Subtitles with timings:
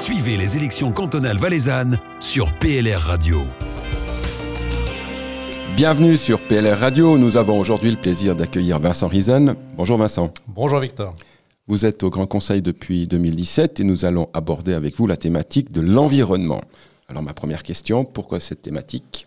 [0.00, 3.42] Suivez les élections cantonales valaisannes sur PLR Radio.
[5.76, 7.18] Bienvenue sur PLR Radio.
[7.18, 9.56] Nous avons aujourd'hui le plaisir d'accueillir Vincent Riesen.
[9.76, 10.32] Bonjour Vincent.
[10.48, 11.14] Bonjour Victor.
[11.66, 15.70] Vous êtes au Grand Conseil depuis 2017 et nous allons aborder avec vous la thématique
[15.70, 16.62] de l'environnement.
[17.06, 19.26] Alors ma première question, pourquoi cette thématique?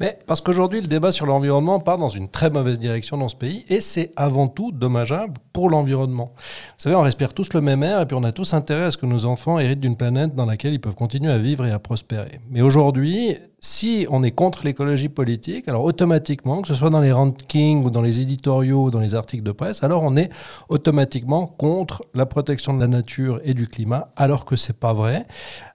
[0.00, 3.36] Mais parce qu'aujourd'hui, le débat sur l'environnement part dans une très mauvaise direction dans ce
[3.36, 6.32] pays et c'est avant tout dommageable pour l'environnement.
[6.36, 8.90] Vous savez, on respire tous le même air et puis on a tous intérêt à
[8.90, 11.70] ce que nos enfants héritent d'une planète dans laquelle ils peuvent continuer à vivre et
[11.70, 12.40] à prospérer.
[12.50, 17.12] Mais aujourd'hui, si on est contre l'écologie politique, alors automatiquement, que ce soit dans les
[17.12, 20.30] rankings ou dans les éditoriaux ou dans les articles de presse, alors on est
[20.68, 25.26] automatiquement contre la protection de la nature et du climat, alors que c'est pas vrai.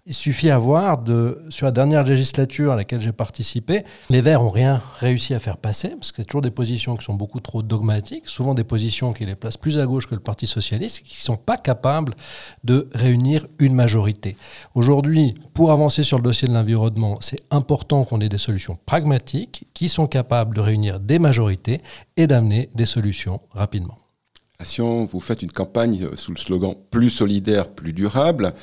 [0.05, 4.41] Il suffit à voir de, sur la dernière législature à laquelle j'ai participé, les Verts
[4.41, 7.39] ont rien réussi à faire passer, parce que c'est toujours des positions qui sont beaucoup
[7.39, 11.03] trop dogmatiques, souvent des positions qui les placent plus à gauche que le Parti socialiste,
[11.03, 12.15] qui ne sont pas capables
[12.65, 14.35] de réunir une majorité.
[14.75, 19.65] Aujourd'hui, pour avancer sur le dossier de l'environnement, c'est important qu'on ait des solutions pragmatiques
[19.73, 21.81] qui sont capables de réunir des majorités
[22.15, 23.97] et d'amener des solutions rapidement.
[24.63, 28.53] Sion, vous faites une campagne euh, sous le slogan Plus solidaire, plus durable.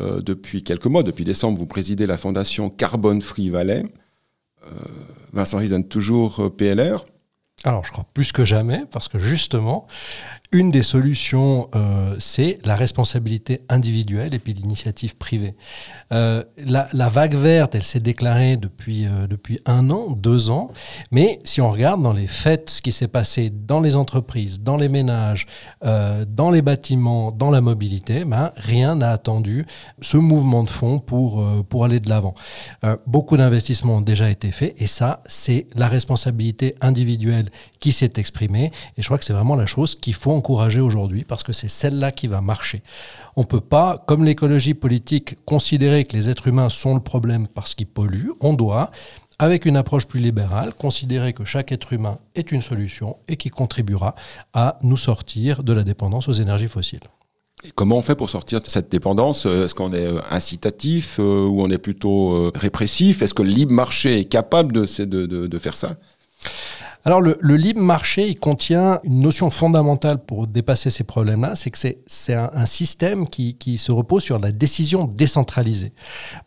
[0.00, 3.84] Euh, depuis quelques mois, depuis décembre, vous présidez la fondation Carbone Free Valais.
[4.66, 4.70] Euh,
[5.32, 7.04] Vincent Riesen, toujours PLR
[7.64, 9.86] alors, je crois plus que jamais, parce que justement,
[10.52, 15.54] une des solutions, euh, c'est la responsabilité individuelle et puis l'initiative privée.
[16.12, 20.72] Euh, la, vague verte, elle s'est déclarée depuis, euh, depuis un an, deux ans,
[21.12, 24.76] mais si on regarde dans les faits ce qui s'est passé dans les entreprises, dans
[24.76, 25.46] les ménages,
[25.82, 29.66] dans les bâtiments, dans la mobilité, ben, rien n'a attendu
[30.00, 32.34] ce mouvement de fond pour, pour aller de l'avant.
[33.06, 37.50] beaucoup d'investissements ont déjà été faits et ça, c'est la responsabilité individuelle
[37.80, 41.24] qui s'est exprimée et je crois que c'est vraiment la chose qu'il faut encourager aujourd'hui
[41.24, 42.82] parce que c'est celle-là qui va marcher.
[43.36, 47.48] On ne peut pas, comme l'écologie politique, considérer que les êtres humains sont le problème
[47.48, 48.32] parce qu'ils polluent.
[48.40, 48.90] On doit,
[49.38, 53.48] avec une approche plus libérale, considérer que chaque être humain est une solution et qui
[53.48, 54.14] contribuera
[54.52, 57.00] à nous sortir de la dépendance aux énergies fossiles.
[57.64, 59.44] Et comment on fait pour sortir de cette dépendance?
[59.46, 63.20] Est-ce qu'on est euh, incitatif euh, ou on est plutôt euh, répressif?
[63.20, 65.96] Est-ce que le libre marché est capable de, de, de faire ça?
[67.04, 71.78] Alors le, libre marché, il contient une notion fondamentale pour dépasser ces problèmes-là, c'est que
[71.78, 75.92] c'est un, système qui, se repose sur la décision décentralisée.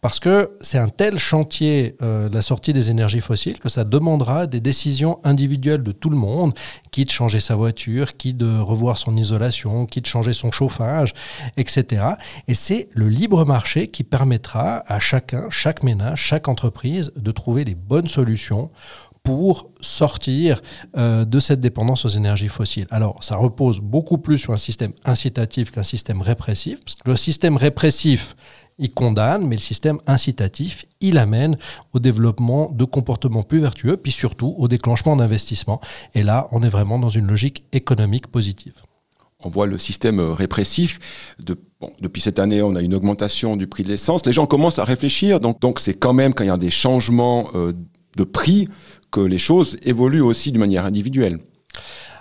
[0.02, 4.46] Parce que c'est un tel chantier, euh, la sortie des énergies fossiles, que ça demandera
[4.46, 6.53] des décisions individuelles de tout le monde,
[6.92, 11.13] qui de changer sa voiture, qui de revoir son isolation, qui de changer son chauffage,
[11.58, 12.03] etc.
[12.47, 17.63] Et c'est le libre marché qui permettra à chacun, chaque ménage, chaque entreprise de trouver
[17.63, 18.69] les bonnes solutions
[19.24, 20.62] pour sortir
[20.98, 22.88] euh, de cette dépendance aux énergies fossiles.
[22.92, 27.16] Alors, ça repose beaucoup plus sur un système incitatif qu'un système répressif, parce que le
[27.16, 28.36] système répressif,
[28.80, 31.58] il condamne, mais le système incitatif, il amène
[31.94, 35.80] au développement de comportements plus vertueux, puis surtout au déclenchement d'investissements.
[36.16, 38.74] Et là, on est vraiment dans une logique économique positive.
[39.46, 41.00] On voit le système répressif.
[41.40, 41.58] De,
[42.02, 44.26] depuis cette année, on a une augmentation du prix de l'essence.
[44.26, 45.40] Les gens commencent à réfléchir.
[45.40, 47.74] Donc, donc c'est quand même quand il y a des changements euh,
[48.16, 48.70] de prix
[49.13, 51.40] que les choses évoluent aussi d'une manière individuelle.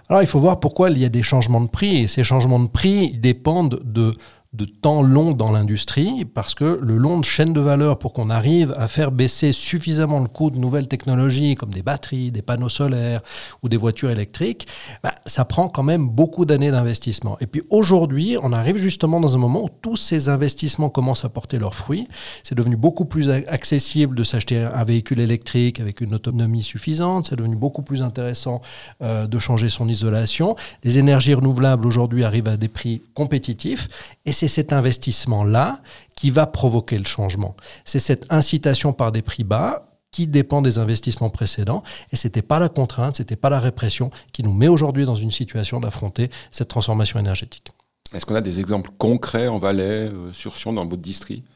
[0.08, 2.60] Alors il faut voir pourquoi il y a des changements de prix et ces changements
[2.60, 4.12] de prix dépendent de
[4.52, 8.28] de temps long dans l'industrie parce que le long de chaîne de valeur pour qu'on
[8.28, 12.68] arrive à faire baisser suffisamment le coût de nouvelles technologies comme des batteries, des panneaux
[12.68, 13.22] solaires
[13.62, 14.66] ou des voitures électriques,
[15.02, 17.38] bah, ça prend quand même beaucoup d'années d'investissement.
[17.40, 21.30] Et puis aujourd'hui, on arrive justement dans un moment où tous ces investissements commencent à
[21.30, 22.06] porter leurs fruits.
[22.42, 27.28] C'est devenu beaucoup plus accessible de s'acheter un véhicule électrique avec une autonomie suffisante.
[27.30, 28.60] C'est devenu beaucoup plus intéressant
[29.00, 30.56] euh, de changer son isolation.
[30.84, 33.88] Les énergies renouvelables aujourd'hui arrivent à des prix compétitifs
[34.26, 35.80] et c'est cet investissement-là
[36.16, 37.54] qui va provoquer le changement.
[37.84, 41.84] C'est cette incitation par des prix bas qui dépend des investissements précédents.
[42.10, 45.04] Et ce n'était pas la contrainte, ce n'était pas la répression qui nous met aujourd'hui
[45.04, 47.68] dans une situation d'affronter cette transformation énergétique.
[48.12, 51.46] Est-ce qu'on a des exemples concrets en Valais, euh, sur Sion, dans votre district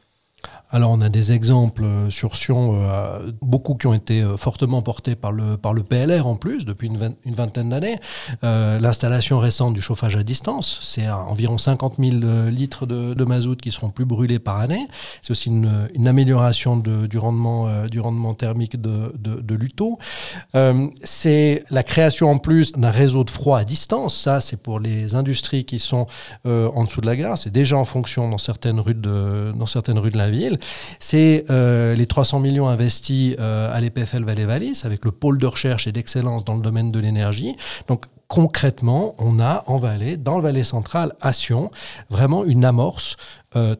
[0.69, 4.81] alors on a des exemples euh, sur Sion, euh, beaucoup qui ont été euh, fortement
[4.81, 7.99] portés par le, par le PLR en plus, depuis une, vingtaine d'années.
[8.41, 13.89] L'installation récente du chauffage à distance, c'est environ 50 000 litres de, mazout qui seront
[13.89, 14.87] plus brûlés par année.
[15.21, 19.99] C'est aussi une, amélioration du, rendement, du rendement thermique de, de, de l'UTO.
[21.03, 24.15] c'est la création en plus d'un réseau de froid à distance.
[24.15, 26.07] Ça, c'est pour les industries qui sont
[26.45, 27.37] en dessous de la gare.
[27.37, 30.36] C'est déjà en fonction dans certaines rues de, dans certaines rues de la ville.
[30.99, 35.87] C'est euh, les 300 millions investis euh, à l'EPFL Valais-Valis avec le pôle de recherche
[35.87, 37.55] et d'excellence dans le domaine de l'énergie.
[37.87, 41.71] Donc concrètement, on a en Valais, dans le Valais central, à Sion,
[42.09, 43.15] vraiment une amorce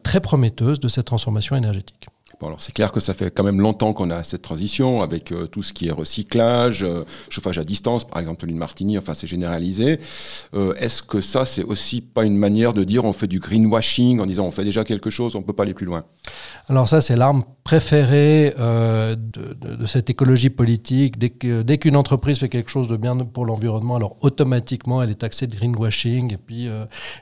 [0.02, 2.08] très prometteuse de cette transformation énergétique.
[2.46, 5.46] Alors c'est clair que ça fait quand même longtemps qu'on a cette transition avec euh,
[5.46, 9.26] tout ce qui est recyclage, euh, chauffage à distance, par exemple l'île Martini, enfin c'est
[9.26, 9.98] généralisé.
[10.54, 14.20] Euh, est-ce que ça c'est aussi pas une manière de dire on fait du greenwashing
[14.20, 16.04] en disant on fait déjà quelque chose, on peut pas aller plus loin?
[16.68, 21.18] Alors ça c'est l'arme préférée de, cette écologie politique.
[21.18, 25.46] Dès qu'une entreprise fait quelque chose de bien pour l'environnement, alors automatiquement elle est taxée
[25.46, 26.32] de greenwashing.
[26.32, 26.68] Et puis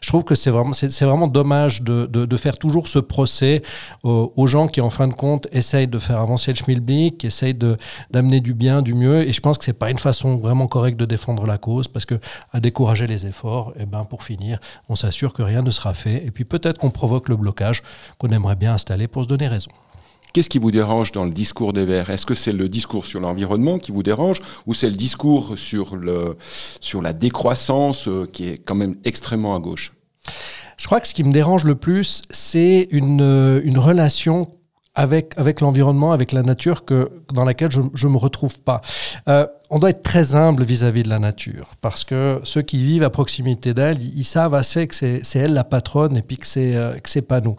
[0.00, 3.62] je trouve que c'est vraiment vraiment dommage de, de, faire toujours ce procès
[4.02, 7.54] aux gens qui en fin de compte, essaye de faire avancer le schmilblick, essaye
[8.10, 9.26] d'amener du bien, du mieux.
[9.26, 12.04] Et je pense que c'est pas une façon vraiment correcte de défendre la cause, parce
[12.04, 12.18] que
[12.52, 14.58] à décourager les efforts, et eh ben pour finir,
[14.88, 16.24] on s'assure que rien ne sera fait.
[16.26, 17.82] Et puis peut-être qu'on provoque le blocage
[18.18, 19.70] qu'on aimerait bien installer pour se donner raison.
[20.32, 22.10] Qu'est-ce qui vous dérange dans le discours des Verts?
[22.10, 25.96] Est-ce que c'est le discours sur l'environnement qui vous dérange ou c'est le discours sur,
[25.96, 26.36] le,
[26.80, 29.94] sur la décroissance euh, qui est quand même extrêmement à gauche?
[30.76, 34.55] Je crois que ce qui me dérange le plus, c'est une, euh, une relation
[34.96, 38.80] avec, avec l'environnement, avec la nature que, dans laquelle je ne me retrouve pas.
[39.28, 43.02] Euh, on doit être très humble vis-à-vis de la nature, parce que ceux qui vivent
[43.02, 46.76] à proximité d'elle, ils, savent assez que c'est elle la patronne et puis que c'est
[46.76, 47.56] euh, pas nous.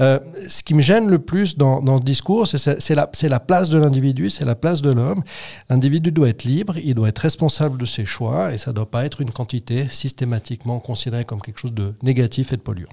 [0.00, 3.70] Euh, ce qui me gêne le plus dans, dans ce discours, c'est la, la place
[3.70, 5.22] de l'individu, c'est la place de l'homme.
[5.70, 8.90] L'individu doit être libre, il doit être responsable de ses choix, et ça ne doit
[8.90, 12.88] pas être une quantité systématiquement considérée comme quelque chose de négatif et de polluant.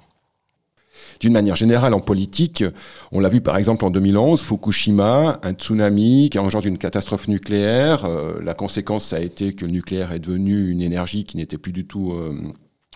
[1.20, 2.64] D'une manière générale, en politique,
[3.12, 7.28] on l'a vu par exemple en 2011, Fukushima, un tsunami qui a engendré une catastrophe
[7.28, 8.06] nucléaire.
[8.06, 11.72] Euh, la conséquence, a été que le nucléaire est devenu une énergie qui n'était plus
[11.72, 12.34] du tout euh,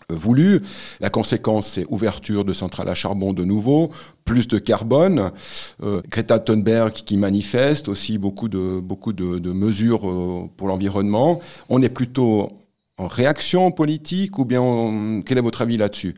[0.09, 0.61] voulue.
[0.99, 3.91] La conséquence, c'est ouverture de centrales à charbon de nouveau,
[4.23, 5.31] plus de carbone.
[5.83, 11.41] Euh, Greta Thunberg qui manifeste aussi beaucoup de, beaucoup mesures pour l'environnement.
[11.69, 12.49] On est plutôt
[12.97, 16.15] en réaction politique ou bien quel est votre avis là-dessus?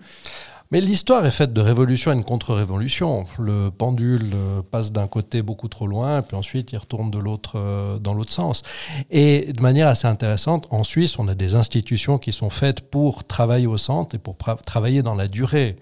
[0.71, 3.25] Mais l'histoire est faite de révolution et de contre-révolution.
[3.39, 7.53] Le pendule euh, passe d'un côté beaucoup trop loin, puis ensuite il retourne de l'autre
[7.55, 8.63] euh, dans l'autre sens.
[9.09, 13.23] Et de manière assez intéressante, en Suisse, on a des institutions qui sont faites pour
[13.23, 15.77] travailler au centre et pour travailler dans la durée.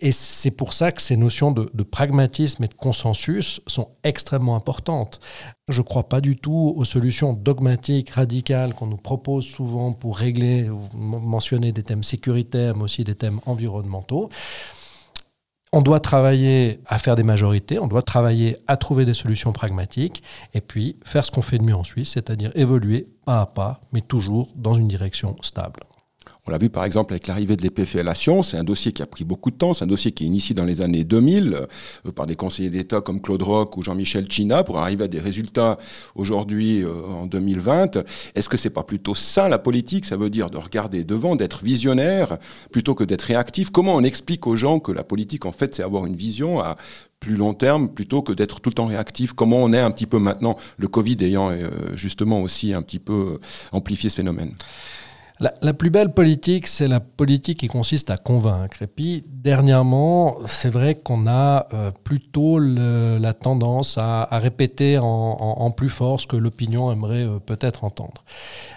[0.00, 4.56] Et c'est pour ça que ces notions de, de pragmatisme et de consensus sont extrêmement
[4.56, 5.20] importantes.
[5.68, 10.16] Je ne crois pas du tout aux solutions dogmatiques, radicales qu'on nous propose souvent pour
[10.16, 14.30] régler, mentionner des thèmes sécuritaires, mais aussi des thèmes environnementaux.
[15.72, 20.22] On doit travailler à faire des majorités, on doit travailler à trouver des solutions pragmatiques,
[20.54, 23.80] et puis faire ce qu'on fait de mieux en Suisse, c'est-à-dire évoluer pas à pas,
[23.90, 25.80] mais toujours dans une direction stable.
[26.48, 29.24] On l'a vu par exemple avec l'arrivée de l'épéfélation, c'est un dossier qui a pris
[29.24, 32.26] beaucoup de temps, c'est un dossier qui est initié dans les années 2000 euh, par
[32.26, 35.76] des conseillers d'État comme Claude Roch ou Jean-Michel China pour arriver à des résultats
[36.14, 37.98] aujourd'hui euh, en 2020.
[38.36, 40.06] Est-ce que c'est pas plutôt ça la politique?
[40.06, 42.38] Ça veut dire de regarder devant, d'être visionnaire
[42.70, 43.70] plutôt que d'être réactif.
[43.70, 46.76] Comment on explique aux gens que la politique en fait c'est avoir une vision à
[47.18, 49.32] plus long terme plutôt que d'être tout le temps réactif?
[49.32, 53.00] Comment on est un petit peu maintenant, le Covid ayant euh, justement aussi un petit
[53.00, 53.40] peu
[53.72, 54.52] amplifié ce phénomène?
[55.38, 58.82] La, plus belle politique, c'est la politique qui consiste à convaincre.
[58.82, 65.90] Et puis, dernièrement, c'est vrai qu'on a euh, plutôt la tendance à, répéter en, plus
[65.90, 68.24] fort ce que l'opinion aimerait euh, peut-être entendre.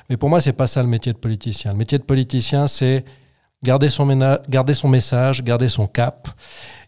[0.09, 1.71] Mais pour moi, c'est pas ça le métier de politicien.
[1.71, 3.05] Le métier de politicien, c'est
[3.63, 4.07] garder son,
[4.49, 6.27] garder son message, garder son cap,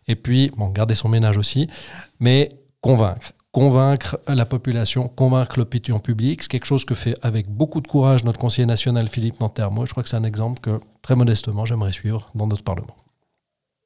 [0.08, 1.70] et puis, bon, garder son ménage aussi,
[2.20, 6.44] mais convaincre convaincre la population, convaincre l'opinion publique.
[6.44, 9.86] C'est quelque chose que fait avec beaucoup de courage notre conseiller national Philippe Nantermo.
[9.86, 12.96] Je crois que c'est un exemple que, très modestement, j'aimerais suivre dans notre Parlement.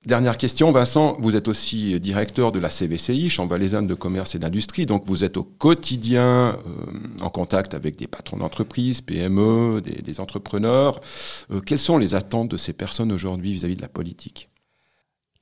[0.05, 4.39] Dernière question, Vincent, vous êtes aussi directeur de la CVCI, Chambre valaisanne de commerce et
[4.39, 10.19] d'industrie, donc vous êtes au quotidien euh, en contact avec des patrons d'entreprise, PME, des,
[10.19, 11.01] entrepreneurs.
[11.49, 14.47] Euh, quelles sont les attentes de ces personnes aujourd'hui vis-à-vis de la politique?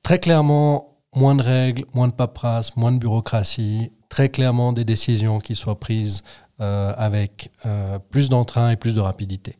[0.02, 5.40] Très clairement, moins de règles, moins de paperasse, moins de bureaucratie, très clairement des décisions
[5.40, 6.22] qui soient prises
[6.60, 9.56] euh, avec euh, plus d'entrain et plus de rapidité.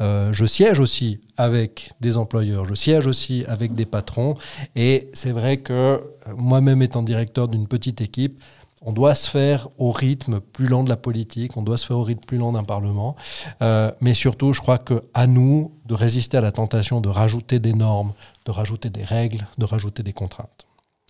[0.00, 4.34] Euh, je siège aussi avec des employeurs, je siège aussi avec des patrons,
[4.74, 6.02] et c'est vrai que
[6.34, 8.42] moi-même étant directeur d'une petite équipe,
[8.80, 11.98] on doit se faire au rythme plus lent de la politique, on doit se faire
[11.98, 13.14] au rythme plus lent d'un Parlement,
[14.00, 17.74] mais surtout, je crois que à nous de résister à la tentation de rajouter des
[17.74, 18.14] normes,
[18.46, 20.66] de rajouter des règles, de rajouter des contraintes.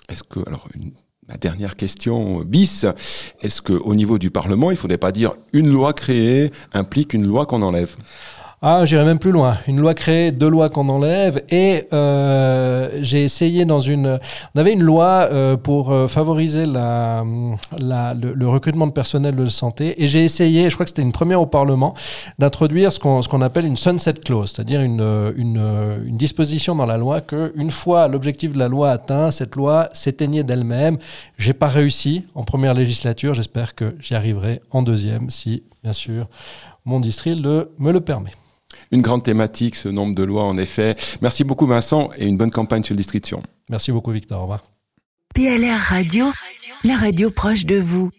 [0.08, 0.90] Est-ce que alors une
[1.28, 2.86] Ma dernière question bis,
[3.42, 7.26] est-ce qu'au niveau du Parlement, il ne faudrait pas dire une loi créée implique une
[7.26, 7.96] loi qu'on enlève?
[8.60, 9.56] Ah, j'irais même plus loin.
[9.68, 11.44] Une loi créée, deux lois qu'on enlève.
[11.48, 14.18] Et euh, j'ai essayé dans une.
[14.52, 20.02] On avait une loi euh, pour euh, favoriser le, recrutement de personnel de santé.
[20.02, 21.94] Et j'ai essayé, je crois que c'était une première au Parlement,
[22.40, 25.02] d'introduire ce qu'on qu'on appelle une sunset clause, c'est-à-dire une,
[25.36, 25.62] une,
[26.06, 29.88] une, disposition dans la loi que une fois l'objectif de la loi atteint, cette loi
[29.92, 30.98] s'éteignait d'elle-même.
[31.36, 33.34] J'ai pas réussi en première législature.
[33.34, 36.26] J'espère que j'y arriverai en deuxième, si bien sûr
[36.84, 38.32] mon district le, me le permet
[38.90, 40.96] une grande thématique, ce nombre de lois, en effet.
[41.20, 43.32] Merci beaucoup, Vincent, et une bonne campagne sur le district
[43.68, 44.38] Merci beaucoup, Victor.
[44.38, 44.64] Au revoir.
[45.34, 46.26] PLR Radio,
[46.84, 48.10] la radio proche de vous.